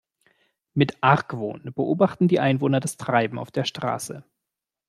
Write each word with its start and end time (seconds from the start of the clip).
Mit 0.73 0.97
Argwohn 1.01 1.61
beobachten 1.75 2.27
die 2.27 2.39
Einwohner 2.39 2.79
das 2.79 2.97
Treiben 2.97 3.37
auf 3.37 3.51
der 3.51 3.65
Straße. 3.65 4.23